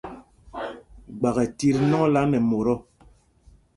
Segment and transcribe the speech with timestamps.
[1.17, 2.77] Gbak ɛ tit nɔŋla nɛ mot ɔ̂.